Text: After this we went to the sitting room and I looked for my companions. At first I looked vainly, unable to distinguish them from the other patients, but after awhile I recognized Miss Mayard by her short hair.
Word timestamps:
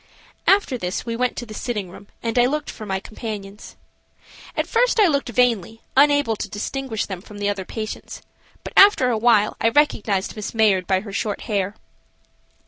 After 0.47 0.79
this 0.79 1.05
we 1.05 1.15
went 1.15 1.37
to 1.37 1.45
the 1.45 1.53
sitting 1.53 1.91
room 1.91 2.07
and 2.23 2.39
I 2.39 2.47
looked 2.47 2.71
for 2.71 2.87
my 2.87 2.99
companions. 2.99 3.75
At 4.57 4.65
first 4.65 4.99
I 4.99 5.05
looked 5.05 5.29
vainly, 5.29 5.81
unable 5.95 6.35
to 6.37 6.49
distinguish 6.49 7.05
them 7.05 7.21
from 7.21 7.37
the 7.37 7.49
other 7.49 7.65
patients, 7.65 8.23
but 8.63 8.73
after 8.75 9.11
awhile 9.11 9.55
I 9.61 9.69
recognized 9.69 10.35
Miss 10.35 10.55
Mayard 10.55 10.87
by 10.87 11.01
her 11.01 11.13
short 11.13 11.41
hair. 11.41 11.75